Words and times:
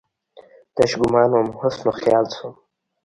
تش 0.75 0.91
ګومان 0.99 1.29
وم، 1.33 1.47
حسن 1.59 1.81
وخیال 1.87 2.25
شوم 2.35 2.53